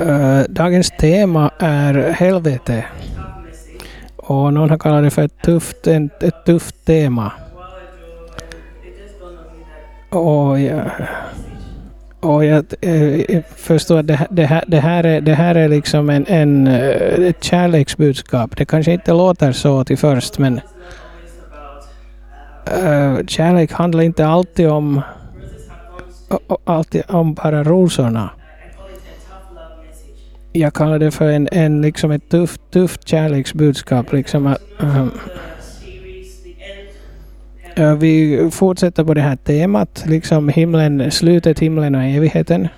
[0.00, 2.84] Uh, dagens tema är helvete.
[4.16, 7.32] Och någon har kallat det för ett tufft, ett, tufft tema.
[10.10, 10.82] Och jag,
[12.20, 16.10] och jag eh, förstår att det, det, här, det, här är, det här är liksom
[16.10, 18.56] en, en, eh, ett kärleksbudskap.
[18.56, 20.60] Det kanske inte låter så till först men
[22.82, 25.00] uh, kärlek handlar inte alltid om,
[26.64, 28.30] alltid om bara rosorna
[30.52, 34.12] jag kallar det för en, en liksom ett tufft, tufft kärleksbudskap.
[34.12, 34.56] Liksom
[37.74, 42.68] äh, vi fortsätter på det här temat, liksom himlen, slutet, himlen och evigheten.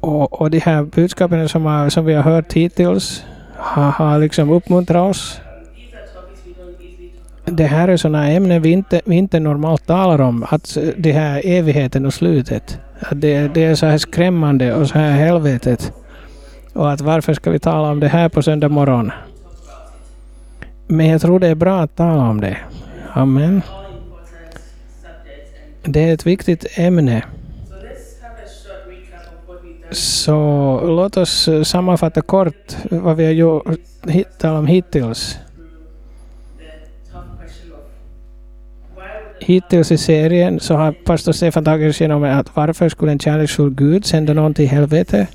[0.00, 3.24] Och, och de här budskapen som, har, som vi har hört hittills
[3.56, 5.40] har, har liksom uppmuntrat oss.
[7.44, 11.42] Det här är sådana ämnen vi inte, vi inte normalt talar om, att det här
[11.44, 12.80] evigheten och slutet.
[13.12, 15.92] Det, det är så här skrämmande och så här helvetet.
[16.72, 19.12] Och att varför ska vi tala om det här på söndag morgon?
[20.86, 22.56] Men jag tror det är bra att tala om det.
[23.12, 23.62] Amen.
[25.82, 27.22] Det är ett viktigt ämne.
[29.90, 33.64] Så låt oss sammanfatta kort vad vi har gjort,
[34.38, 35.38] talat om hittills.
[39.46, 44.04] Hittills i serien så har pastor Stefan tagit igenom att varför skulle en kärleksfull Gud
[44.04, 45.26] sända någon till helvete?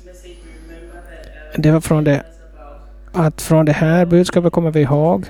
[1.56, 2.22] Det var från det
[3.12, 5.24] att från det här budskapet kommer vi ihåg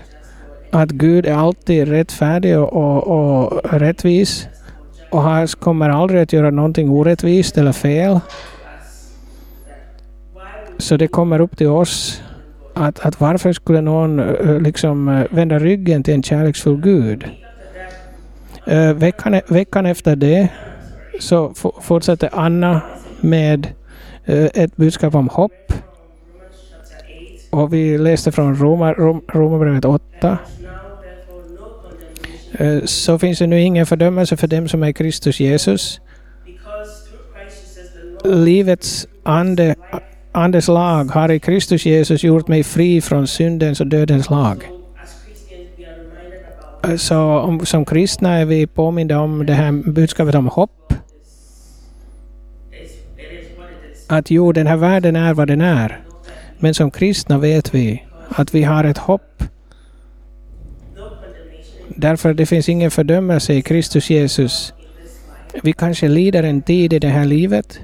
[0.71, 4.49] att Gud är alltid rättfärdig och, och, och rättvis
[5.11, 8.21] och han kommer aldrig att göra någonting orättvist eller fel.
[10.79, 12.23] Så det kommer upp till oss
[12.75, 17.25] att, att varför skulle någon eh, liksom eh, vända ryggen till en kärleksfull Gud?
[18.69, 20.49] Uh, veckan, e-, veckan efter det
[21.21, 22.81] så fortsätter Anna
[23.21, 23.67] med
[24.29, 25.73] uh, ett budskap om hopp.
[27.51, 30.39] Och vi läste från Roma, Rom, Romarbrevet 8.
[32.61, 36.01] Uh, eh, så finns det nu ingen fördömelse för dem som är Kristus Jesus.
[38.25, 39.75] Livets ande,
[40.33, 44.82] andes lag har i Kristus Jesus gjort mig fri från syndens och dödens lag.
[46.97, 50.95] Så om, som kristna är vi påminda om det här budskapet om hopp.
[54.07, 56.01] Att jo, den här världen är vad den är.
[56.59, 59.45] Men som kristna vet vi att vi har ett hopp.
[61.89, 64.73] Därför det finns ingen fördömelse i Kristus Jesus.
[65.63, 67.81] Vi kanske lider en tid i det här livet.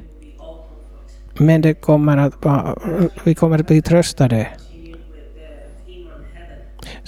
[1.39, 2.35] Men det kommer att,
[3.25, 4.49] vi kommer att bli tröstade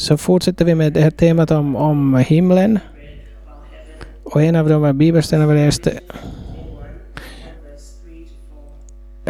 [0.00, 2.78] så fortsätter vi med det här temat om, om himlen.
[4.24, 6.00] Och en av de här bibelställena vi läste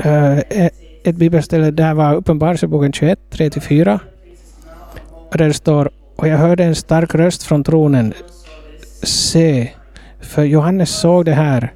[0.07, 0.39] uh,
[1.05, 4.01] ett bibelställe där var Uppenbarelseboken 21, 3-4.
[5.33, 8.13] Där det står och jag hörde en stark röst från tronen.
[9.03, 9.71] Se,
[10.21, 11.73] för Johannes såg det här.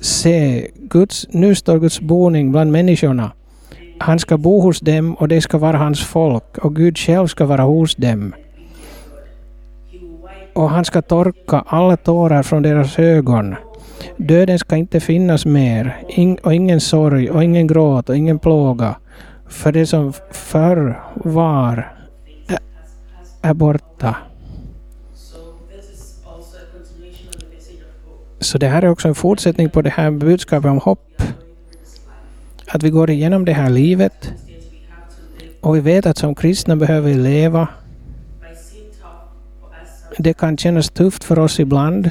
[0.00, 3.32] Se, Guds, nu står Guds boning bland människorna
[4.04, 7.46] han ska bo hos dem och det ska vara hans folk och Gud själv ska
[7.46, 8.34] vara hos dem.
[10.52, 13.54] Och han ska torka alla tårar från deras ögon.
[14.16, 18.96] Döden ska inte finnas mer, In och ingen sorg och ingen gråt och ingen plåga.
[19.48, 21.92] För det som förr var
[23.42, 24.16] är borta.
[28.40, 31.22] Så det här är också en fortsättning på det här budskapet om hopp
[32.74, 34.32] att vi går igenom det här livet
[35.60, 37.68] och vi vet att som kristna behöver vi leva.
[40.18, 42.10] Det kan kännas tufft för oss ibland.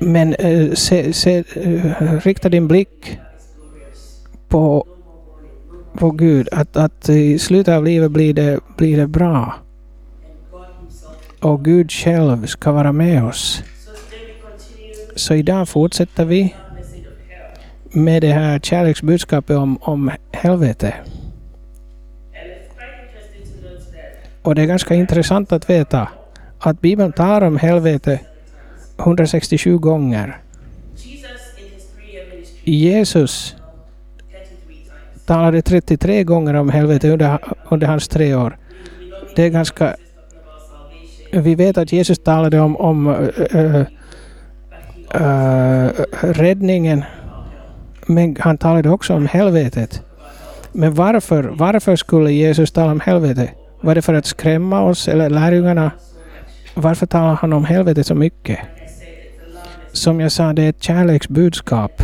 [0.00, 3.18] Men uh, se, se, uh, rikta din blick
[4.48, 4.86] på,
[5.94, 6.48] på Gud.
[6.52, 9.54] Att, att i slutet av livet blir det, blir det bra.
[11.40, 13.62] Och Gud själv ska vara med oss.
[15.18, 16.54] Så idag fortsätter vi
[17.92, 20.94] med det här kärleksbudskapet om, om helvete.
[24.42, 26.08] Och det är ganska intressant att veta
[26.58, 28.20] att Bibeln tar om helvete
[28.98, 30.38] 167 gånger.
[32.64, 33.56] Jesus
[35.26, 37.38] talade 33 gånger om helvete under,
[37.70, 38.58] under hans tre år.
[39.36, 39.96] Det är ganska...
[41.32, 43.06] Vi vet att Jesus talade om, om
[43.50, 43.82] äh,
[45.14, 45.90] uh,
[46.20, 47.04] räddningen.
[48.06, 50.02] Men han talade också om helvetet.
[50.72, 53.50] Men varför, varför skulle Jesus tala om helvetet?
[53.80, 55.90] Var det för att skrämma oss eller lärjungarna?
[56.74, 58.58] Varför talar han om helvetet så mycket?
[59.92, 62.02] Som jag sa, det är ett kärleksbudskap.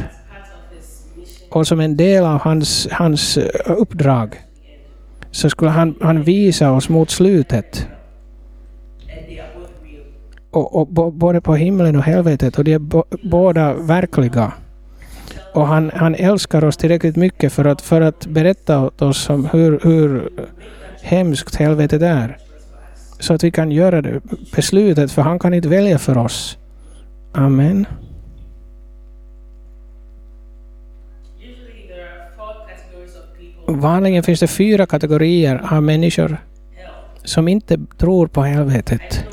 [1.50, 4.40] Och som en del av hans, hans eh, uppdrag
[5.30, 7.88] så skulle han, han visa oss mot slutet.
[10.54, 14.52] Och, och både på himlen och helvetet, och de är bo, båda verkliga.
[15.54, 19.48] Och han, han älskar oss tillräckligt mycket för att, för att berätta åt oss om
[19.52, 20.30] hur, hur
[21.02, 22.38] hemskt helvetet är.
[23.18, 24.20] Så att vi kan göra det
[24.56, 26.58] beslutet, för han kan inte välja för oss.
[27.32, 27.86] Amen.
[33.66, 36.36] Vanligen finns det fyra kategorier av människor
[37.24, 39.24] som inte tror på helvetet.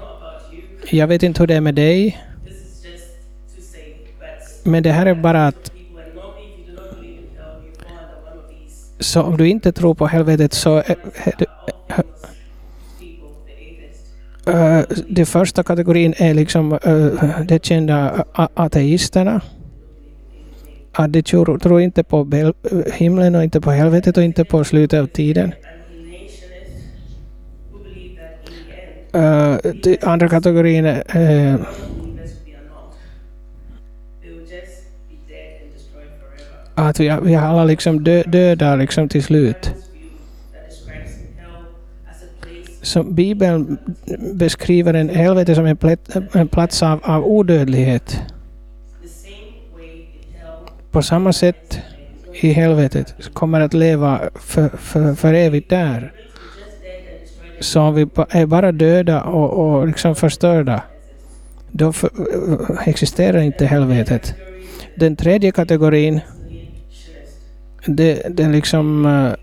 [0.89, 2.18] Jag vet inte hur det är med dig,
[4.63, 5.72] men det här är bara att
[9.00, 11.45] så om du inte tror på helvetet så eh, eh, är,
[11.88, 12.00] är
[14.45, 16.80] eh, det, den första kategorin är liksom
[17.48, 19.42] de kända ateisterna.
[20.94, 22.51] Att de tror, tror inte på
[22.94, 25.54] himlen och inte på helvetet och inte på slutet av tiden.
[29.13, 31.66] Eh, be andra kategorin eh, är uh,
[36.75, 39.72] att vi, vi alla liksom dö, döda liksom till slut.
[42.81, 43.78] Som Bibeln
[44.34, 48.22] beskriver en helvete som en, plätt, en plats av, av odödlighet.
[50.92, 51.80] På samma sätt
[52.34, 56.14] i helvetet kommer att leva för, för, för evigt där
[57.62, 60.84] som Så om vi är bara döda och, och liksom förstörda,
[61.72, 62.10] då för,
[62.86, 64.36] existerar inte helvetet.
[64.96, 66.19] Den tredje kategorin,
[67.86, 69.34] det, det liksom, eh,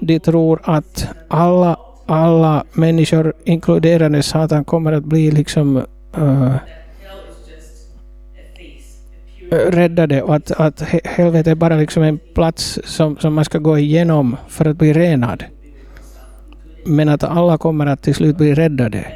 [0.00, 1.76] de tror att alla,
[2.06, 5.76] alla människor, inkluderande Satan, kommer att bli liksom
[6.18, 6.54] uh,
[9.50, 13.78] räddade och att, att helvetet är bara liksom en plats som, som man ska gå
[13.78, 15.44] igenom för att bli renad.
[16.84, 19.06] Men att alla kommer att till slut bli räddade.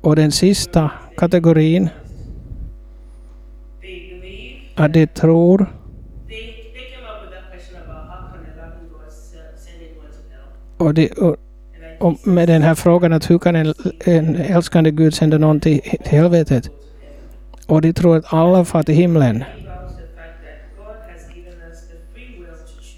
[0.00, 1.88] Och den sista kategorin,
[4.76, 5.66] att de tror,
[10.76, 11.36] och, det, och,
[12.00, 13.74] och med den här frågan att hur kan en,
[14.04, 16.70] en älskande Gud sända någon till, till helvetet?
[17.66, 19.44] Och de tror att alla far till himlen.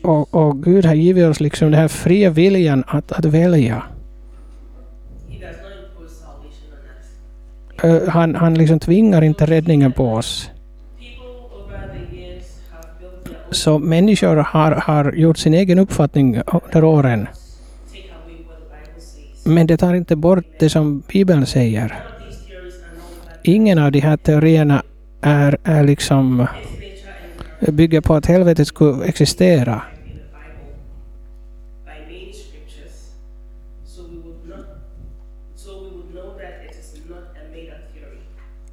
[0.02, 3.82] Och, och Gud har givit oss liksom den här fria viljan att, att välja.
[7.82, 10.50] Eh, han, han liksom tvingar inte räddningen på oss.
[13.50, 17.26] Så människor har, har gjort sin egen uppfattning under åren.
[19.44, 22.04] Men det tar inte bort det som Bibeln säger.
[23.42, 24.82] Ingen av de här teorierna
[25.20, 26.46] är, är liksom
[27.70, 29.82] bygger på att helvetet skulle existera.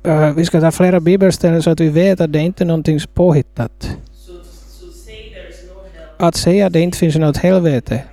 [0.04, 3.00] Eh, vi ska ta flera bibelställen så att vi vet att det inte är någonting
[3.13, 3.98] påhittat.
[4.12, 8.04] So no Att säga att det inte finns något helvete,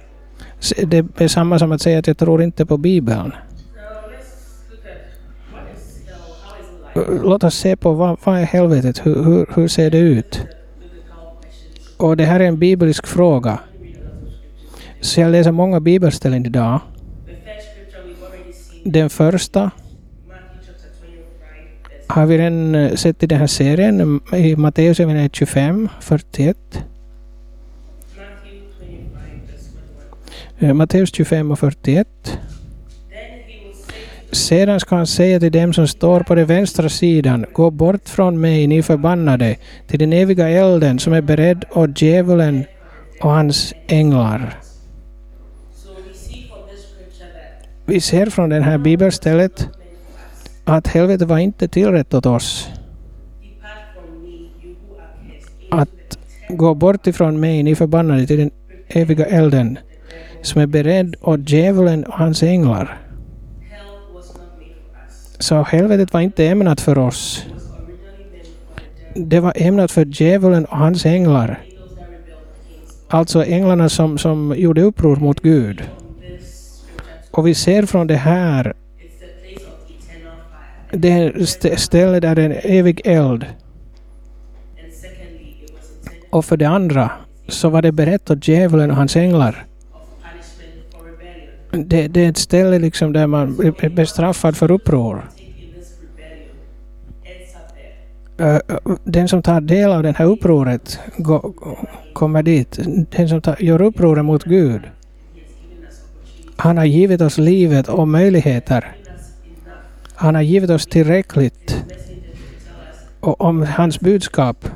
[0.86, 3.32] det är samma som att säga att jag tror inte på Bibeln.
[7.22, 10.40] Låt oss se på vad, vad är helvetet, hur, hur, hur ser det ut?
[11.96, 13.58] Och det här är en biblisk fråga.
[15.00, 16.80] Så jag läser många bibelställen idag.
[18.84, 19.70] Den första
[22.16, 24.96] har vi redan eh, sett i den här serien, mm, i Matteus
[25.32, 26.56] 25, 41.
[30.58, 32.38] Eh, Matteus 25 och 41.
[34.32, 38.40] Sedan ska han säga till dem som står på den vänstra sidan, gå bort från
[38.40, 39.56] mig, ni förbannade,
[39.86, 42.64] till den eviga elden som är beredd åt djävulen
[43.20, 44.58] och hans änglar.
[47.86, 49.68] Vi ser från det här bibelstället
[50.66, 52.68] att helvetet var inte tillrätt åt oss.
[55.70, 56.18] Att
[56.48, 58.50] gå bort ifrån mig, ni förbannade, till den
[58.88, 59.78] eviga elden
[60.42, 62.98] som är beredd åt djävulen och hans änglar.
[65.38, 67.46] Så helvetet var inte ämnat för oss.
[69.14, 71.60] Det var ämnat för djävulen och hans änglar.
[73.08, 75.82] Alltså änglarna som, som gjorde uppror mot Gud.
[77.30, 78.74] Och vi ser från det här,
[81.00, 83.46] det är st- ställe där det är en evig eld.
[86.30, 87.10] Och för det andra
[87.48, 89.66] så var det berett åt djävulen och hans änglar.
[91.70, 93.48] Det, det är ett ställe liksom där man
[93.80, 95.30] är bestraffad för uppror.
[99.04, 101.00] Den som tar del av det här upproret
[102.12, 102.78] kommer dit.
[103.10, 104.80] Den som tar, gör upproret mot Gud.
[106.56, 108.96] Han har givit oss livet och möjligheter.
[110.16, 111.84] Han har givit oss tillräckligt.
[113.20, 114.68] Och om hans budskap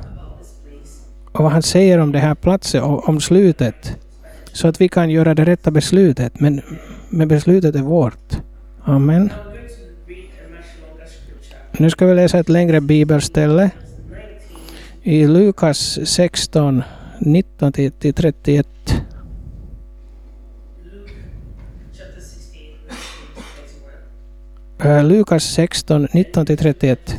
[1.31, 3.97] och vad han säger om det här platsen och om slutet.
[4.53, 6.39] Så att vi kan göra det rätta beslutet.
[6.39, 6.61] Men,
[7.09, 8.37] men beslutet är vårt.
[8.83, 9.29] Amen.
[11.71, 13.69] Nu ska vi läsa ett längre bibelställe
[15.03, 16.83] i Lukas 16,
[17.19, 18.65] 19-31.
[24.83, 27.15] Äh, Lukas 16, 19 till 31.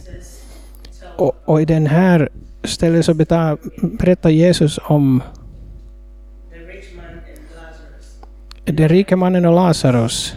[1.16, 2.28] Och, och i den här
[2.64, 3.14] stället så
[3.98, 5.22] berättar Jesus om
[8.64, 10.36] den rike mannen och Lazarus.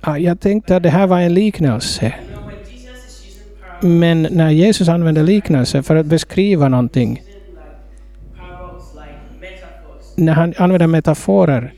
[0.00, 2.14] Ja, Jag tänkte att det här var en liknelse.
[3.80, 7.22] Men när Jesus använder liknelse för att beskriva någonting,
[10.16, 11.72] när han använder metaforer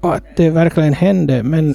[0.00, 1.74] och att det verkligen hände, men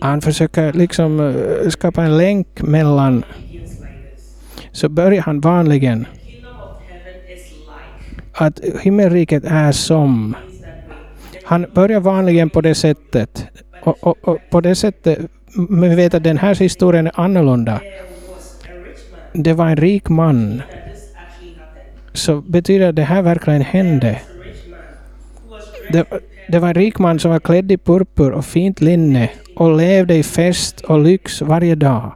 [0.00, 3.24] han försöker liksom eh, skapa en länk mellan,
[4.72, 6.06] så börjar han vanligen
[8.32, 10.36] att himmelriket är som.
[11.44, 13.46] Han börjar vanligen på det sättet.
[13.82, 15.18] Och, och, och på det sättet,
[15.54, 17.80] men vi vet att den här historien är annorlunda.
[19.32, 20.62] Det var en rik man.
[22.12, 24.20] Så betyder det här verkligen hände.
[25.92, 26.06] Det,
[26.50, 30.14] det var en rik man som var klädd i purpur och fint linne och levde
[30.14, 32.12] i fest och lyx varje dag.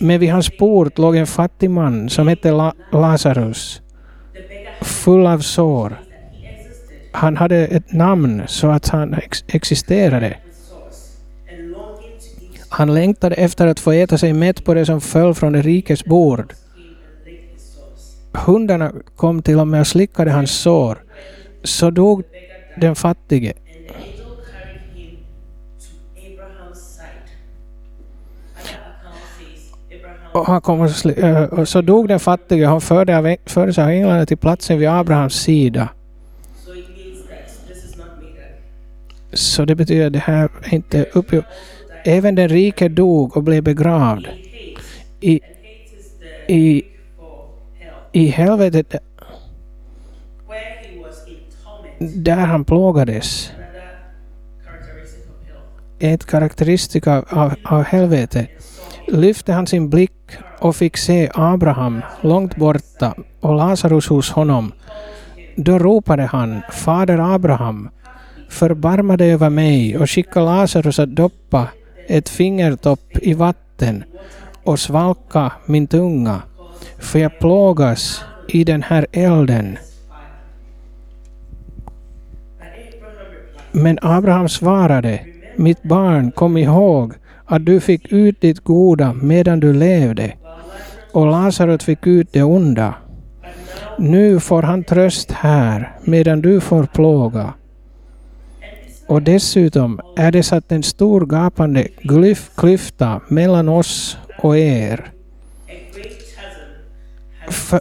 [0.00, 3.82] Men vid hans port låg en fattig man som hette La- Lazarus,
[4.80, 6.00] full av sår.
[7.12, 10.36] Han hade ett namn så att han ex- existerade.
[12.68, 16.04] Han längtade efter att få äta sig mätt på det som föll från det rikes
[16.04, 16.52] bord.
[18.32, 20.98] Hundarna kom till och med och slickade hans sår.
[21.64, 22.22] Så dog
[22.76, 23.52] den fattige.
[30.32, 32.66] Och, han kom och, eh, och så dog den fattige.
[32.66, 35.88] Han förde fördes av änglarna till platsen vid Abrahams sida.
[39.32, 41.44] Så det betyder att det här är inte uppgjort.
[42.04, 44.26] Även den rike dog och blev begravd.
[45.20, 45.40] I,
[46.46, 46.82] i,
[48.12, 48.94] I helvetet
[52.14, 53.50] där han plågades.
[55.98, 58.48] Ett karaktäristik av, av, av helvetet.
[59.08, 60.12] Lyfte han sin blick
[60.58, 64.72] och fick se Abraham långt borta och Lazarus hos honom.
[65.56, 67.88] Då ropade han, Fader Abraham,
[68.48, 71.68] förbarma dig över mig och skicka Lazarus att doppa
[72.08, 74.04] ett fingertopp i vatten
[74.64, 76.42] och svalka min tunga,
[76.98, 79.78] för jag plågas i den här elden.
[83.72, 85.20] Men Abraham svarade,
[85.56, 87.12] mitt barn, kom ihåg
[87.44, 90.32] att du fick ut ditt goda medan du levde
[91.12, 92.94] och Lazarus fick ut det onda.
[93.98, 97.54] Nu får han tröst här medan du får plåga.
[99.06, 101.88] Och dessutom är det satt en stor gapande
[102.56, 105.12] klyfta mellan oss och er.
[107.48, 107.80] För,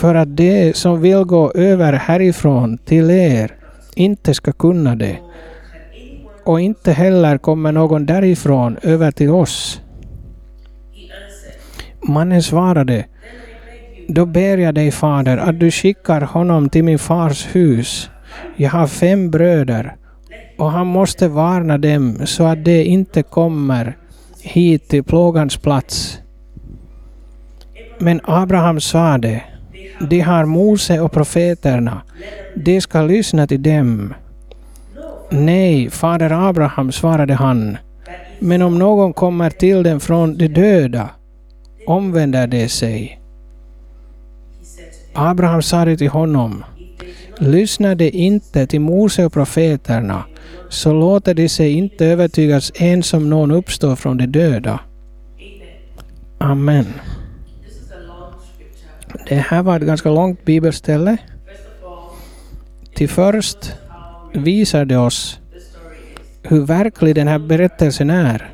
[0.00, 3.54] för att de som vill gå över härifrån till er
[3.94, 5.18] inte ska kunna det.
[6.44, 9.80] Och inte heller kommer någon därifrån över till oss.
[12.02, 13.04] Mannen svarade,
[14.08, 18.10] då ber jag dig fader att du skickar honom till min fars hus.
[18.56, 19.96] Jag har fem bröder
[20.58, 23.96] och han måste varna dem så att de inte kommer
[24.42, 26.18] hit till plågans plats.
[27.98, 29.42] Men Abraham sade,
[30.00, 32.02] de har Mose och profeterna,
[32.54, 34.14] de ska lyssna till dem.
[35.30, 37.78] Nej, fader Abraham, svarade han,
[38.38, 41.08] men om någon kommer till dem från de döda,
[41.86, 43.20] omvänder de sig.
[45.14, 46.64] Abraham sade till honom,
[47.38, 50.24] lyssnar de inte till Mose och profeterna,
[50.68, 54.80] så låter de sig inte övertygas ens om någon uppstår från de döda.
[56.38, 56.86] Amen.
[59.28, 61.16] Det här var ett ganska långt bibelställe.
[62.94, 63.72] Till först
[64.34, 65.40] visar det oss
[66.42, 68.50] hur verklig den här berättelsen är.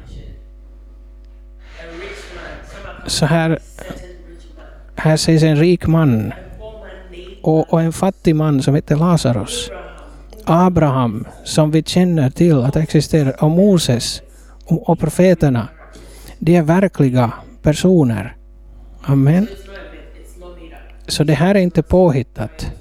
[3.07, 3.59] Så här,
[4.97, 6.33] här sägs en rik man
[7.43, 9.71] och, och en fattig man som heter Lazarus.
[10.45, 14.23] Abraham, Abraham, som vi känner till att existerar, och Moses
[14.65, 15.69] och, och profeterna.
[16.39, 17.33] De är verkliga
[17.63, 18.37] personer.
[19.03, 19.47] Amen.
[21.09, 22.73] Så det här är inte påhittat.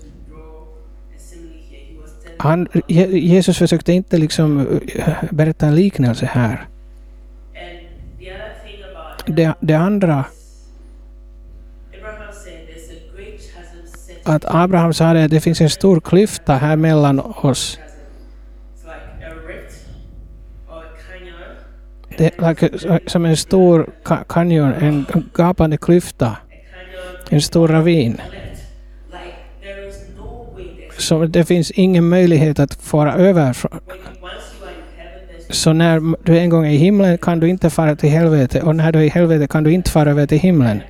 [2.37, 6.67] Han, Jesus försökte inte liksom eh, berätta en liknelse här.
[9.27, 10.25] Det, det andra,
[14.23, 17.79] att Abraham sa det, att det finns en stor klyfta här mellan oss.
[22.17, 22.69] Det är like,
[23.09, 23.89] som en stor
[24.29, 26.37] kanjon, en gapande klyfta,
[27.29, 28.21] en stor ravin.
[30.97, 33.57] Så det finns ingen möjlighet att fara över.
[35.49, 38.75] Så när du en gång är i himlen kan du inte fara till helvete och
[38.75, 40.81] när du är i helvete kan du inte fara över till himlen.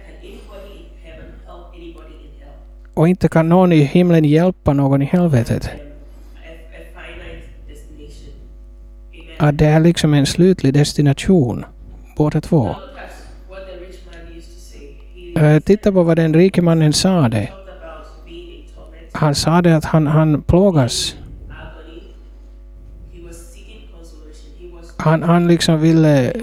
[2.94, 5.70] Och inte kan någon i himlen hjälpa någon i helvetet.
[9.38, 11.66] Att det är liksom en slutlig destination,
[12.18, 12.76] båda två.
[15.36, 17.50] Eh, titta på vad den rike mannen sade.
[19.12, 21.16] Han sa det att han, han plågas.
[24.98, 26.34] Han, han liksom ville...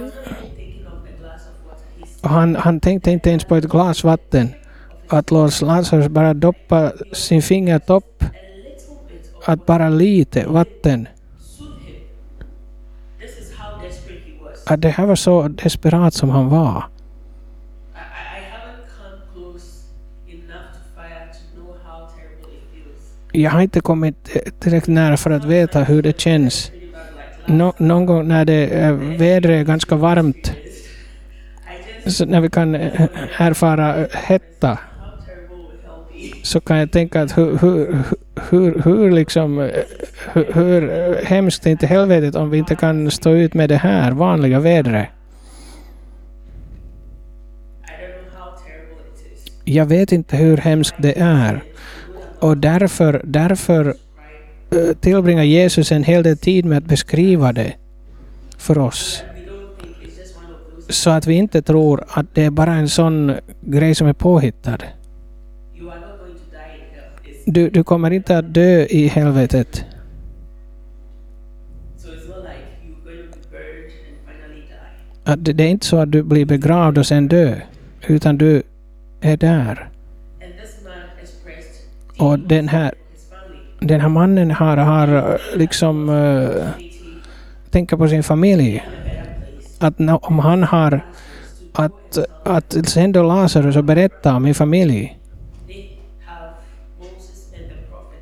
[2.20, 4.48] Han, han tänkte inte ens på ett glas vatten.
[5.08, 8.24] Att låt Lazarus bara doppa sin fingertopp,
[9.44, 11.08] att bara lite vatten.
[14.66, 16.84] Att det här var så desperat som han var.
[23.32, 26.72] Jag har inte kommit tillräckligt nära för att veta hur det känns.
[27.46, 30.52] Nå, någon gång när det är vädret är ganska varmt,
[32.06, 34.78] så när vi kan eh, erfara eh, hetta,
[36.42, 37.98] så kan jag tänka att hur, hur,
[38.50, 39.70] hur, hur, liksom, eh,
[40.32, 44.12] hur, hur hemskt är inte helvetet om vi inte kan stå ut med det här
[44.12, 45.08] vanliga vädret.
[49.64, 51.62] Jag vet inte hur hemskt det är.
[52.42, 53.94] Och därför, därför
[54.70, 57.74] eh, tillbringar Jesus en hel del tid med att beskriva det
[58.58, 59.24] för oss.
[60.88, 64.78] Så att vi inte tror att det är bara en sån grej som är påhittad.
[67.46, 69.84] Du, du kommer inte att dö i helvetet.
[75.24, 77.60] Att det, det är inte så att du blir begravd och sen dö.
[78.06, 78.62] Utan du
[79.20, 79.91] är där.
[82.22, 82.94] Och den här,
[83.80, 86.68] den här mannen har, har eh, liksom uh,
[87.70, 88.84] tänka på sin familj.
[89.78, 91.06] Att om han har
[91.72, 95.18] att, att sen då Lazarus och berätta om min familj.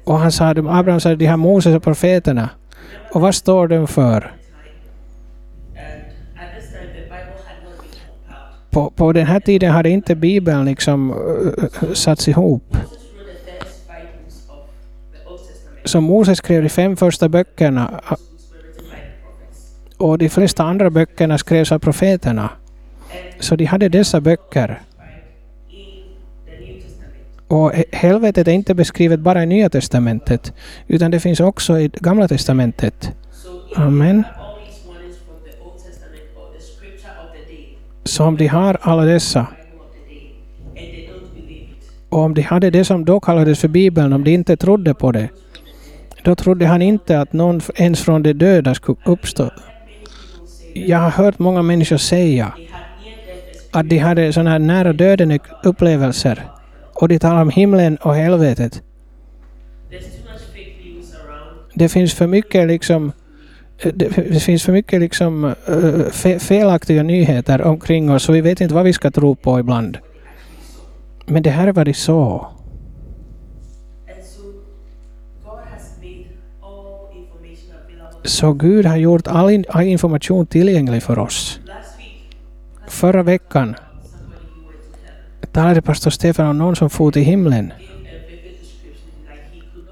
[0.05, 2.49] Och han sa, Abraham sa, de har Moses och profeterna.
[3.13, 4.33] Och vad står de för?
[8.71, 12.77] På, på den här tiden hade inte Bibeln liksom uh, satts ihop.
[15.85, 18.01] Som Moses skrev de fem första böckerna
[19.97, 22.51] och de flesta andra böckerna skrevs av profeterna.
[23.39, 24.81] Så de hade dessa böcker.
[27.49, 30.53] Och helvetet är inte beskrivet bara i Nya Testamentet,
[30.87, 33.13] utan det finns också i Gamla Testamentet.
[33.77, 34.25] Amen.
[38.05, 39.47] Så om de har alla dessa,
[42.09, 45.13] och om de hade det som då kallades för Bibeln, om de inte trodde på
[45.13, 45.29] det,
[46.23, 49.51] då trodde han inte att någon ens från de döda skulle uppstå.
[50.75, 52.53] Jag har hört många människor säga
[53.73, 56.45] att de hade sådana här nära döden upplevelser.
[56.95, 58.83] Och de talar om himlen och helvetet.
[61.75, 63.13] Det finns för mycket liksom
[63.83, 68.75] eh, det finns för mycket liksom eh, felaktiga nyheter omkring oss så vi vet inte
[68.75, 69.99] vad vi ska tro på ibland.
[71.27, 72.53] Men det här är vad de sa.
[78.23, 81.61] Så Gud har gjort all, in, all information tillgänglig för oss.
[82.89, 83.77] Förra veckan
[85.53, 87.73] talade pastor Stefan om någon som for till himlen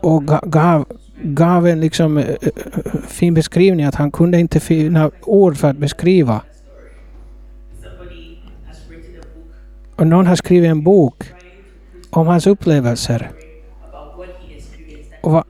[0.00, 0.86] och gav,
[1.22, 2.50] gav en liksom eh, eh,
[3.08, 6.40] fin beskrivning att han kunde inte finna ord för att beskriva.
[9.96, 11.24] Och någon har skrivit en bok
[12.10, 13.30] om hans upplevelser
[15.20, 15.44] och, va,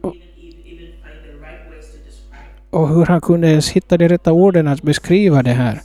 [2.71, 5.81] och hur han kunde ens hitta de rätta orden att beskriva det här.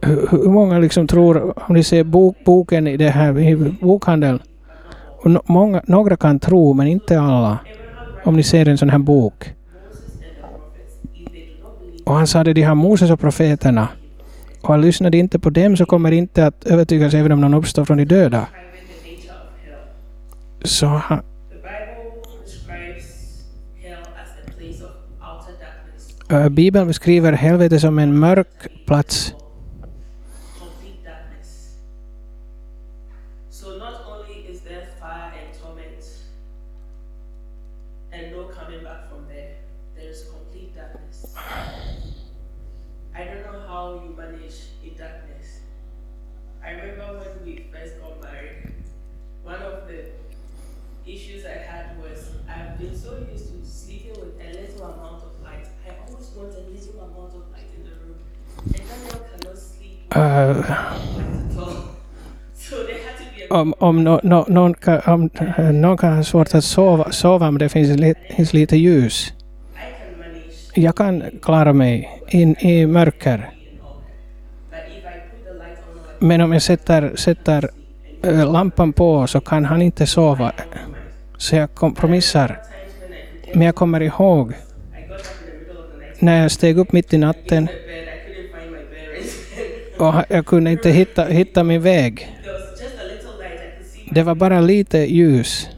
[0.00, 4.40] Hur, hur många liksom tror, om ni ser bok, boken i det här i bokhandeln,
[5.26, 7.58] och no, många, några kan tro men inte alla.
[8.24, 9.54] Om ni ser en sån här bok.
[12.04, 13.88] Och han sa det, de har Moses och profeterna.
[14.62, 17.84] Och han lyssnade inte på dem så kommer inte att övertygas även om någon uppstår
[17.84, 18.46] från de döda
[25.58, 29.34] darkness, äh, Bibeln beskriver helvetet som en mörk plats.
[60.16, 60.56] Eh,
[63.50, 67.48] om om no, no, någon, kan, om eh, någon kan ha svårt att sova, sova
[67.48, 69.32] om det finns, li, finns lite ljus.
[70.74, 73.50] Jag kan klara mig in i mörker.
[76.18, 77.70] Men om jag sätter, sätter
[78.22, 80.52] eh, lampan på så kan han inte sova.
[81.38, 82.60] Så jag kompromissar.
[83.54, 84.52] Men jag kommer ihåg
[86.18, 87.68] när jag steg upp mitt i natten
[89.98, 92.36] och jag kunde inte hitta, hitta min väg.
[94.10, 95.68] Det var bara lite ljus.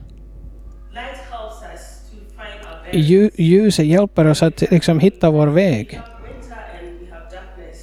[2.93, 6.01] Ljuset hjälper oss att liksom hitta vår väg.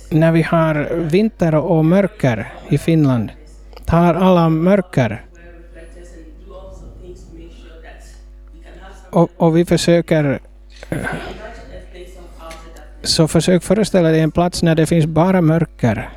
[0.09, 3.31] När vi har vinter och mörker i Finland
[3.85, 5.25] tar alla mörker.
[9.09, 10.39] Och, och vi försöker
[10.89, 10.97] eh,
[13.03, 16.09] så försök föreställa dig en plats när det finns bara mörker.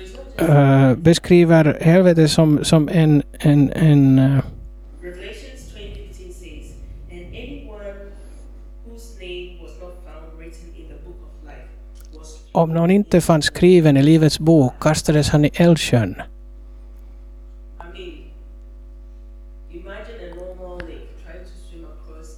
[0.00, 4.18] It's not just äh, beskriver helvetet som, som en, en, en
[5.02, 6.74] Revelations 20:15 says,
[7.10, 8.12] And anyone
[8.86, 13.20] whose name was not found written in the book of life was om någon inte
[13.20, 16.14] fanns skriven i Livets bok kastades han i eldsjön.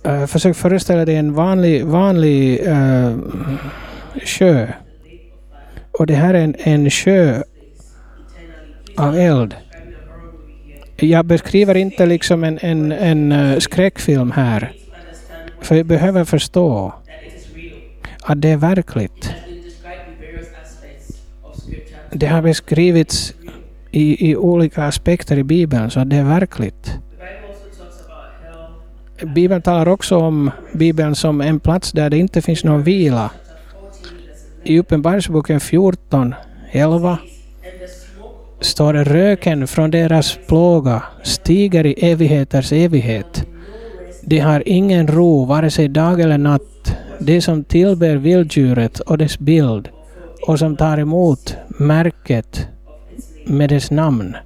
[0.06, 3.16] Uh, försök föreställa dig en vanlig, vanlig uh,
[4.24, 4.68] sjö.
[5.98, 7.42] Och det här är en, en sjö
[8.96, 9.54] av eld.
[10.96, 14.72] Jag beskriver inte liksom en, en, en eh, skräckfilm här.
[15.60, 16.94] För vi behöver förstå
[18.22, 19.34] att det är verkligt.
[22.10, 23.34] Det har beskrivits
[23.90, 26.98] i, i olika aspekter i Bibeln, så det är verkligt.
[29.26, 33.30] Bibeln talar också om Bibeln som en plats där det inte finns någon vila.
[34.64, 36.34] I Uppenbarelseboken 14,
[36.70, 37.18] 11
[38.60, 43.46] står det röken från deras plåga stiger i evigheters evighet.
[44.22, 46.96] De har ingen ro, vare sig dag eller natt.
[47.18, 49.88] De som tillber vilddjuret och dess bild
[50.46, 52.66] och som tar emot märket
[53.46, 54.36] med dess namn.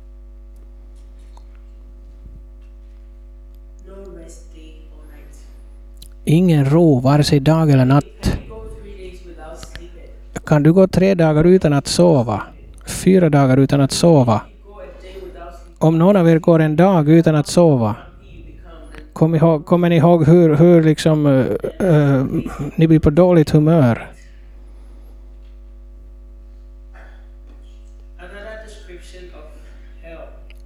[6.29, 8.39] Ingen ro, vare sig dag eller natt.
[10.47, 12.43] Kan du gå tre dagar utan att sova?
[12.87, 14.41] Fyra dagar utan att sova?
[15.79, 17.97] Om någon av er går en dag utan att sova,
[19.13, 21.47] kom ihåg, kommer ni ihåg hur, hur liksom, uh,
[21.83, 22.27] uh,
[22.77, 24.11] ni blir på dåligt humör?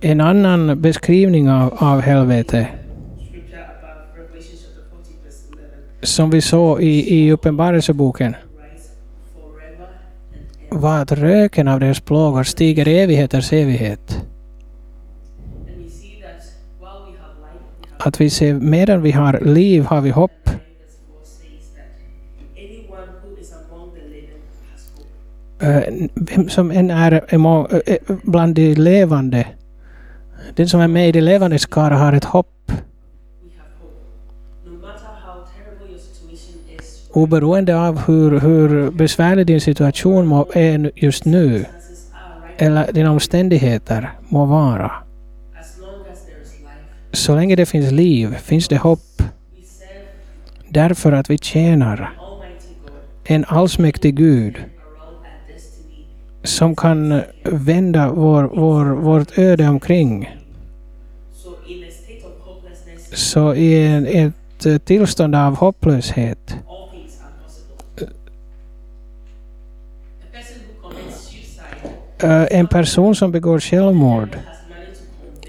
[0.01, 2.80] En annan beskrivning av, av helvetet
[6.03, 8.35] som vi såg i, i Uppenbarelseboken,
[10.71, 14.27] var att röken av deras plågor stiger i evigheters evighet.
[17.99, 20.51] Att vi ser, medan vi har liv har vi hopp.
[25.63, 25.83] Eh,
[26.15, 29.47] vem som än är eh, eh, bland de levande,
[30.55, 32.60] den som är med i de levande skara har ett hopp.
[37.13, 41.65] Oberoende av hur, hur besvärlig din situation må, är just nu,
[42.59, 44.93] eller dina omständigheter må vara.
[47.13, 49.23] Så länge det finns liv finns det hopp.
[50.69, 52.13] Därför att vi tjänar
[53.25, 54.65] en allsmäktig Gud
[56.43, 60.37] som kan vända vår, vår, vårt öde omkring.
[63.13, 66.57] Så i en, ett tillstånd av hopplöshet
[72.23, 74.39] Eh, en person som begår självmord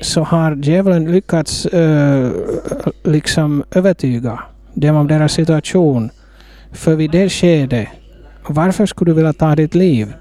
[0.01, 2.31] så har djävulen lyckats eh,
[3.03, 4.39] liksom övertyga
[4.73, 6.09] dem om deras situation.
[6.71, 7.87] För vid det skedet,
[8.47, 10.13] varför skulle du vilja ta ditt liv?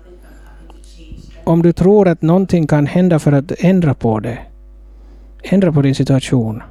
[1.45, 4.39] Om du tror att någonting kan hända för att ändra på det.
[5.43, 6.63] Ändra på din situation.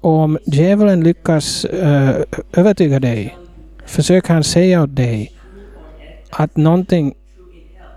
[0.00, 2.16] om djävulen lyckas eh,
[2.52, 3.36] övertyga dig,
[3.86, 5.32] försöker han säga åt dig
[6.30, 7.14] att någonting,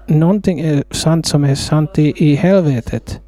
[0.09, 3.19] någonting är sant som är sant i, i helvetet.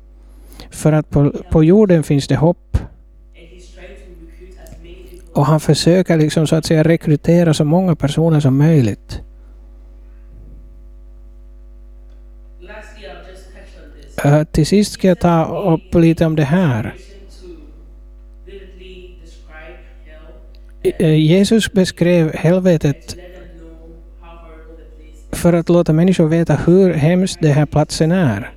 [0.70, 2.78] För att på, på jorden finns det hopp.
[5.34, 9.22] Och han försöker liksom så att säga rekrytera så många personer som möjligt.
[14.26, 16.96] Uh, till sist ska jag ta upp lite om det här.
[20.84, 23.15] Äh, Jesus beskrev helvetet
[25.42, 28.52] för att låta människor veta hur hemskt den här platsen är.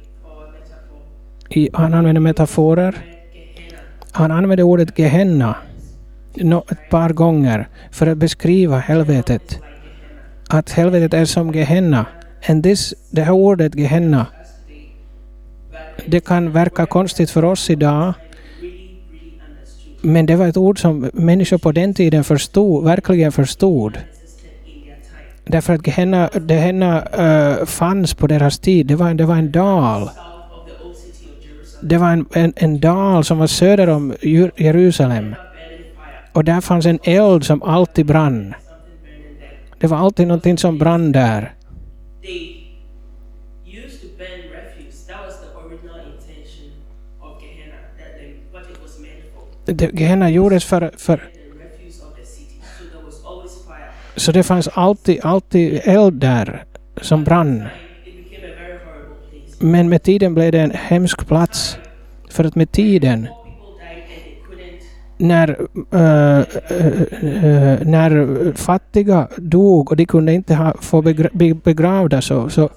[1.49, 2.95] I, han använder metaforer.
[4.13, 5.57] Han använder ordet Gehenna
[6.35, 9.61] no, ett par gånger för att beskriva helvetet.
[10.49, 12.07] Att helvetet är som Gehenna.
[12.49, 14.27] And this, det här ordet Gehenna,
[16.07, 18.15] det kan verka konstigt för oss idag,
[20.03, 23.99] men det var ett ord som människor på den tiden förstod, verkligen förstod.
[25.45, 28.87] Därför att Gehenna, Gehenna uh, fanns på deras tid.
[28.87, 30.11] Det var, det var en dal.
[31.83, 34.15] Det var en, en, en dal som var söder om
[34.57, 35.35] Jerusalem.
[36.33, 38.55] Och där fanns en eld som alltid brann.
[39.79, 41.55] Det var alltid någonting som brann där.
[49.93, 51.34] Gehenna gjordes för, för
[54.17, 56.65] så det fanns alltid, alltid eld där
[57.01, 57.65] som brann.
[59.59, 61.79] Men med tiden blev det en hemsk plats.
[62.31, 63.29] För att med tiden,
[65.19, 65.49] när,
[65.93, 72.49] äh, äh, när fattiga dog och de kunde inte ha, få begra, be- begravda så,
[72.49, 72.69] så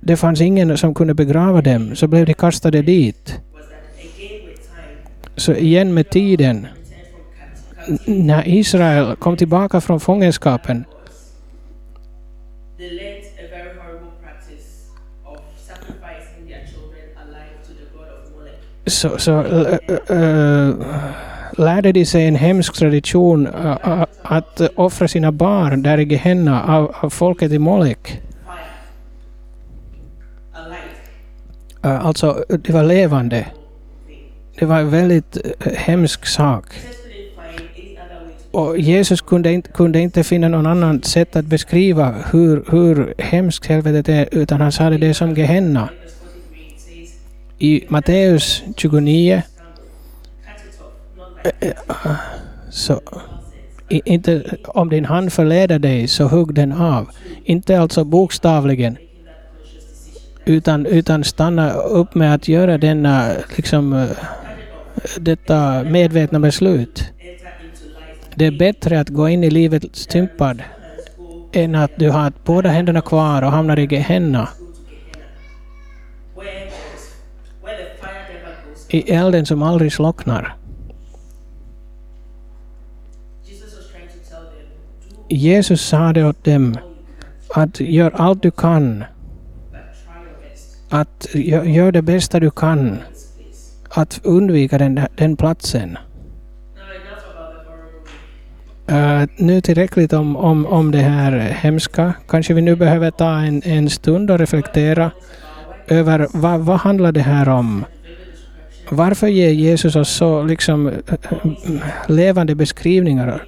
[0.00, 3.40] det fanns ingen som kunde begrava dem, så blev de kastade dit.
[5.36, 6.66] Så igen med tiden,
[8.06, 10.84] när Israel kom tillbaka från fångenskapen,
[18.86, 19.40] så, så
[20.08, 20.74] äh,
[21.52, 26.94] lärde de sig en hemsk tradition äh, att offra sina barn där i Gehenna av,
[27.00, 28.20] av folket i Molek.
[31.84, 33.46] Äh, alltså, det var levande.
[34.58, 35.36] Det var en väldigt
[35.76, 36.64] hemsk sak.
[38.50, 43.66] Och Jesus kunde inte, kunde inte finna någon annan sätt att beskriva hur, hur hemskt
[43.66, 45.88] helvetet är, utan han sa det, som Gehenna.
[47.58, 49.42] I Matteus 29,
[52.70, 53.00] så
[53.88, 57.08] inte om din hand förleder dig, så hugg den av.
[57.44, 58.96] Inte alltså bokstavligen,
[60.44, 64.08] utan, utan stanna upp med att göra denna, liksom, eh,
[65.18, 67.12] detta medvetna beslut.
[68.34, 70.62] Det är bättre att gå in i livet stympad
[71.52, 74.48] än att du har båda händerna kvar och hamnar i Gehenna,
[78.88, 80.56] i elden som aldrig slocknar.
[85.28, 86.76] Jesus sa det åt dem,
[87.54, 89.04] att gör allt du kan,
[90.88, 92.98] att gör det bästa du kan,
[93.90, 95.98] att undvika den, den platsen.
[98.90, 102.14] Uh, nu tillräckligt om, om, om det här hemska.
[102.28, 105.10] Kanske vi nu behöver ta en, en stund och reflektera
[105.86, 107.84] över vad, vad handlar det här om?
[108.90, 111.50] Varför ger Jesus oss så liksom eh, eh,
[112.08, 113.44] levande beskrivningar?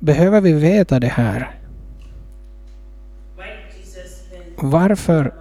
[0.00, 1.50] Behöver vi veta det här?
[4.56, 5.34] Varför,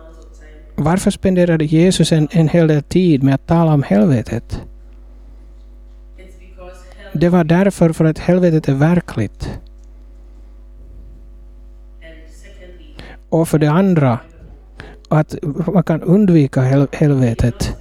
[0.75, 4.61] varför spenderade Jesus en, en hel del tid med att tala om helvetet?
[7.19, 9.59] Det var därför för att helvetet är verkligt.
[13.29, 14.19] Och för det andra,
[15.09, 15.35] att
[15.73, 17.75] man kan undvika hel, helvetet.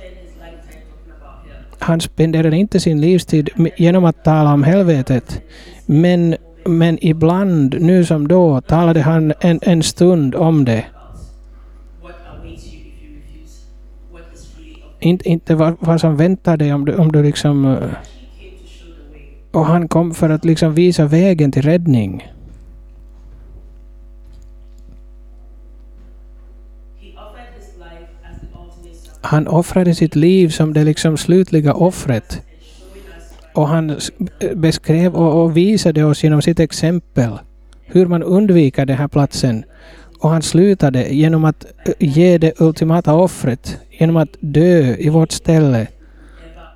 [1.78, 5.42] Han spenderade inte sin livstid genom att tala om helvetet.
[5.86, 10.84] Men, men ibland, nu som då, talade han en, en stund om det.
[15.00, 17.64] Inte, inte vad, vad som väntar dig om du, om du liksom...
[17.64, 17.90] Eh,
[19.56, 22.32] och han kom för att liksom visa vägen till räddning.
[29.20, 32.42] Han offrade sitt liv som det liksom slutliga offret.
[33.54, 33.98] Och han
[34.54, 37.30] beskrev och, och visade oss genom sitt exempel
[37.84, 39.64] hur man undviker den här platsen.
[40.18, 45.32] Och han slutade genom att eh, ge det ultimata offret, genom att dö i vårt
[45.32, 45.86] ställe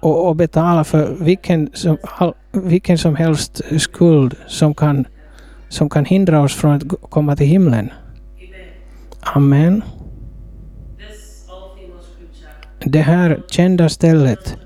[0.00, 5.04] och, och betala för vilken som, all, vilken som helst skuld som kan,
[5.68, 7.90] som kan hindra oss från att komma till himlen.
[9.20, 9.82] Amen.
[12.84, 14.56] Det här kända stället,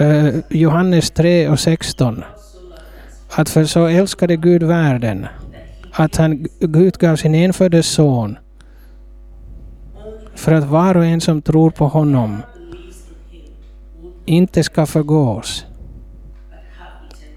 [0.00, 2.24] eh, Johannes 3 och 16,
[3.36, 5.26] att för så älskade Gud världen
[5.92, 8.38] att han Gud gav sin enfödde son
[10.34, 12.42] för att var och en som tror på honom
[14.30, 15.66] inte ska förgås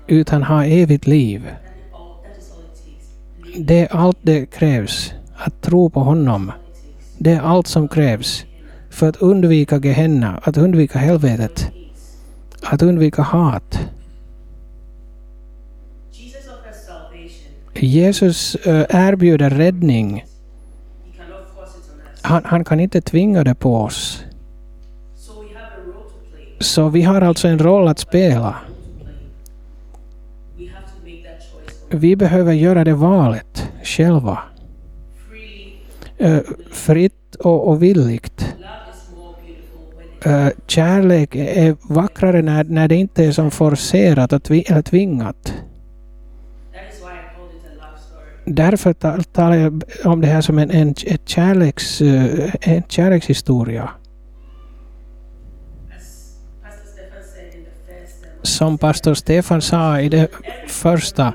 [0.07, 1.51] utan ha evigt liv.
[3.57, 6.51] Det är allt det krävs, att tro på honom.
[7.17, 8.45] Det är allt som krävs
[8.89, 11.71] för att undvika Gehenna, att undvika helvetet,
[12.63, 13.79] att undvika hat.
[17.75, 20.25] Jesus eh, erbjuder räddning.
[22.21, 24.12] Han, han kan inte tvinga det på oss.
[26.63, 28.55] Så vi har alltså en roll att spela.
[31.89, 34.39] Vi behöver göra det valet själva.
[36.17, 36.39] Eh,
[36.71, 38.55] fritt och, och villigt.
[40.25, 45.53] Eh, kärlek är vackrare när, när det inte är som forcerat och eller tvingat.
[48.45, 53.89] Därför talar jag om det här som en, en, en, kärleks, eh, en kärlekshistoria.
[58.43, 60.27] Som pastor Stefan sa i det
[60.67, 61.33] första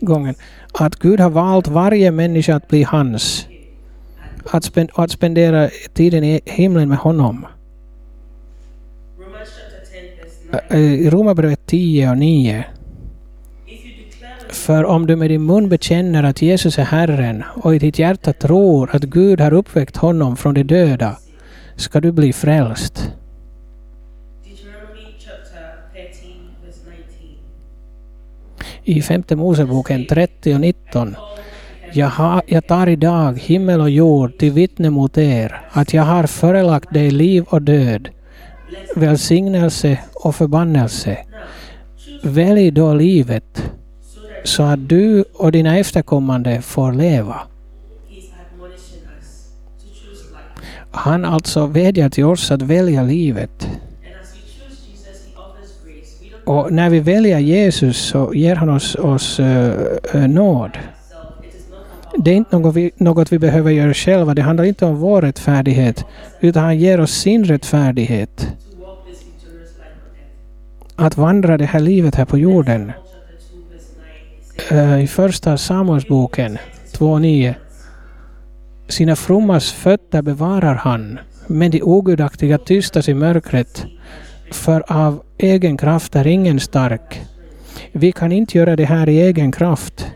[0.00, 0.34] gången,
[0.72, 3.46] att Gud har valt varje människa att bli hans.
[4.50, 7.46] Att, spen, att spendera tiden i himlen med honom.
[9.18, 11.06] Romans chapter 10 verse 9.
[11.06, 12.64] I Romarbrevet 10 och 9.
[13.66, 17.44] If you declare with För om du med din mun bekänner att Jesus är Herren
[17.54, 21.16] och i ditt hjärta tror att Gud har uppväckt honom från de döda
[21.76, 23.12] ska du bli frälst.
[28.84, 31.16] I femte Moseboken 30 och 19.
[31.92, 36.26] Jag, ha, jag tar idag himmel och jord till vittne mot er att jag har
[36.26, 38.08] förelagt dig liv och död,
[38.96, 41.18] välsignelse och förbannelse.
[42.22, 43.70] Välj då livet
[44.44, 47.40] så att du och dina efterkommande får leva.
[50.90, 53.68] Han alltså vädjar till oss att välja livet.
[56.50, 60.78] Och när vi väljer Jesus så ger han oss, oss uh, nåd.
[62.18, 64.34] Det är inte något vi, något vi behöver göra själva.
[64.34, 66.04] Det handlar inte om vår rättfärdighet.
[66.40, 68.56] Utan han ger oss sin rättfärdighet.
[70.96, 72.92] Att vandra det här livet här på jorden.
[74.72, 76.58] Uh, I första Samuelsboken
[76.92, 77.54] 2.9.
[78.88, 83.84] Sina frommas fötter bevarar han, men de ogudaktiga tystas i mörkret.
[84.52, 87.20] För av egen kraft är ingen stark.
[87.92, 90.06] Vi kan inte göra det här i egen kraft.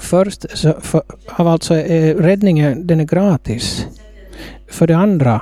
[0.00, 3.86] Först så för, av alltså är räddningen den är gratis.
[4.68, 5.40] För det andra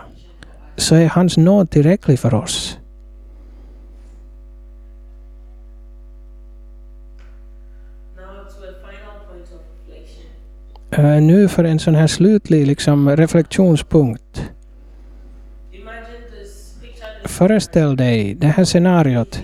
[0.76, 2.80] så är hans nåd tillräcklig för oss.
[10.90, 14.50] Eh, nu för en sån här slutlig liksom, reflektionspunkt.
[15.72, 19.42] Imagine this picture this Föreställ dig det här scenariot.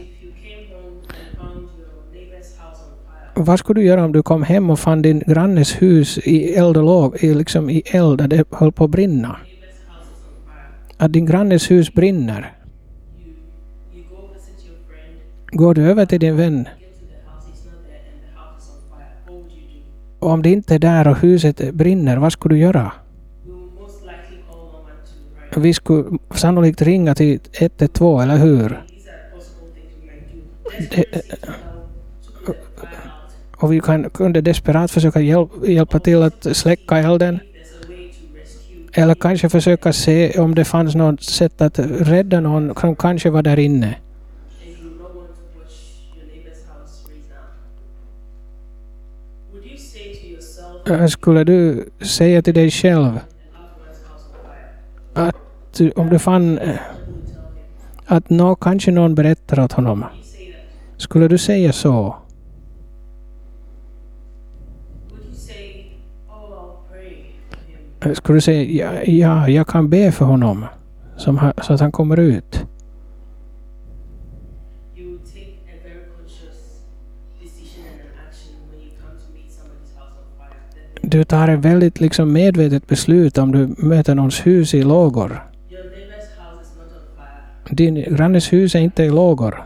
[3.34, 6.76] Vad skulle du göra om du kom hem och fann din grannes hus i eld
[6.76, 9.36] och låg, i, liksom i eld, där det höll på att brinna?
[10.96, 12.52] Att din grannes hus brinner.
[15.46, 16.68] Går du över till din vän
[20.18, 22.92] och om det inte är där och huset brinner, vad skulle du göra?
[25.56, 28.82] Vi skulle sannolikt ringa till 112, eller hur?
[30.90, 31.22] Det-
[33.56, 37.38] Och vi kan, kunde desperat försöka hjälp, hjälpa till att släcka elden.
[38.92, 43.42] Eller kanske försöka se om det fanns något sätt att rädda någon som kanske var
[43.42, 43.96] där inne.
[51.08, 53.20] Skulle du säga till dig själv
[55.14, 55.36] att
[55.80, 56.76] att om du fann eh,
[58.06, 60.04] att nå, kanske någon berättar åt honom.
[60.96, 62.16] Skulle du säga så?
[68.00, 70.64] Eh, skulle du säga ja, ja jag kan be för honom
[71.16, 72.66] som, så att han kommer ut?
[81.02, 85.42] Du tar ett väldigt liksom medvetet beslut om du möter någons hus i lågor.
[87.70, 89.64] Din grannes hus är inte i lågor.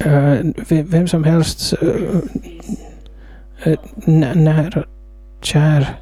[0.00, 0.38] Eh,
[0.68, 2.18] ve- vem som helst eh,
[3.72, 4.84] eh, nä- nära
[5.42, 6.00] kär.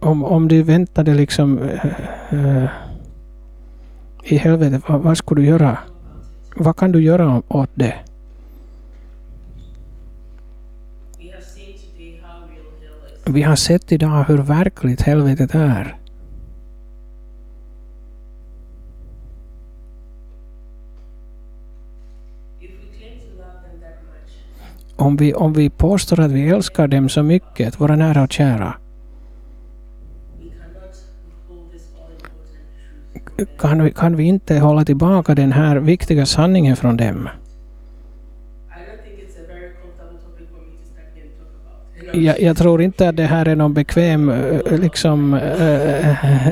[0.00, 1.58] Om, om du väntade liksom
[2.30, 2.64] eh,
[4.24, 5.78] i helvetet, vad, vad skulle du göra?
[6.56, 7.94] Vad kan du göra åt det?
[13.32, 15.96] Vi har sett idag hur verkligt helvetet är.
[24.96, 28.74] Om vi, om vi påstår att vi älskar dem så mycket, våra nära och kära,
[33.58, 37.28] kan vi, kan vi inte hålla tillbaka den här viktiga sanningen från dem.
[42.12, 46.48] Jag, jag tror inte att det här är någon bekväm eh, liksom, äh,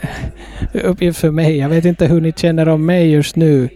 [0.85, 1.59] uppgift för mig.
[1.59, 3.69] Jag vet inte hur ni känner om mig just nu.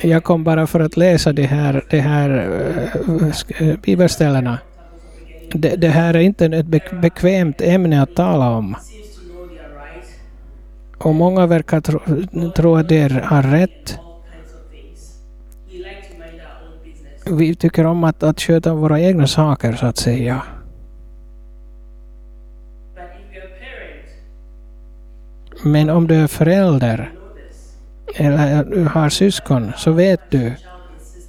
[0.00, 2.48] Jag kom bara för att läsa de här, de här
[3.58, 4.58] äh, bibelställena.
[5.52, 6.66] Det, det här är inte ett
[7.00, 8.76] bekvämt ämne att tala om.
[10.98, 12.00] Och många verkar tro,
[12.56, 13.98] tro att de har rätt.
[17.26, 20.42] Vi tycker om att, att sköta våra egna saker så att säga.
[25.64, 27.12] Men om du är förälder
[28.14, 30.52] eller du har syskon så vet du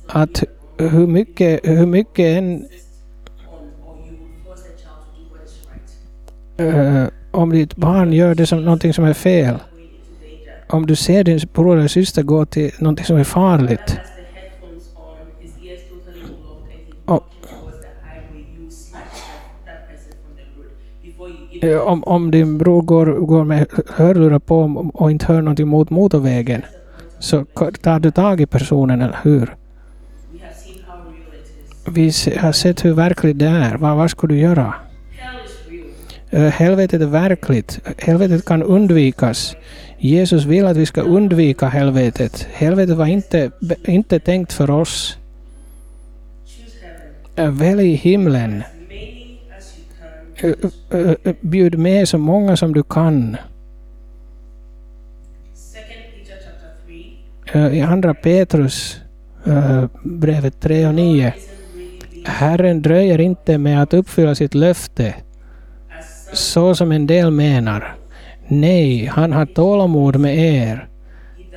[0.07, 0.43] att
[0.77, 2.65] hur mycket, hur mycket en,
[6.57, 9.55] Äh, om ditt barn gör det som någonting som är fel,
[10.69, 13.99] om du ser din bror eller syster gå till någonting som är farligt,
[17.05, 17.23] Och,
[21.63, 25.89] Eh, om, om din bror går, går med hörlurar på och inte hör någonting mot
[25.89, 26.61] motorvägen,
[27.19, 27.45] så
[27.81, 29.55] tar du tag i personen, eller hur?
[31.87, 32.03] Vi
[32.39, 33.77] har sett hur verkligt det är.
[33.77, 34.73] Vad, vad ska du göra?
[36.29, 37.79] Eh, helvetet är verkligt.
[37.97, 39.55] Helvetet kan undvikas.
[39.97, 42.47] Jesus vill att vi ska undvika helvetet.
[42.53, 43.51] Helvetet var inte,
[43.85, 45.17] inte tänkt för oss.
[47.35, 48.63] Eh, Välj himlen.
[51.41, 53.37] Bjud med så många som du kan.
[55.53, 56.69] Second Peter chapter
[57.51, 57.65] 3.
[57.67, 59.01] Eh, I andra Petrus
[59.45, 61.29] eh, brevet 3 och 9.
[61.29, 61.33] Isn't
[61.75, 65.15] really being Herren dröjer inte med att uppfylla sitt löfte,
[66.33, 67.95] så som en del menar.
[68.47, 70.87] Nej, han har tålamod med er,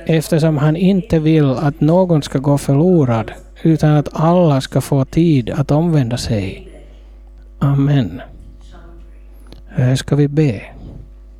[0.05, 3.31] eftersom han inte vill att någon ska gå förlorad,
[3.63, 6.67] utan att alla ska få tid att omvända sig.
[7.59, 8.21] Amen.
[9.77, 10.39] Eh, SKVB